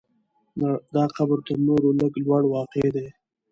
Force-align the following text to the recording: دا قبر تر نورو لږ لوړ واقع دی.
دا 0.93 1.03
قبر 1.15 1.37
تر 1.47 1.57
نورو 1.67 1.89
لږ 1.99 2.13
لوړ 2.25 2.41
واقع 2.53 2.87
دی. 2.95 3.07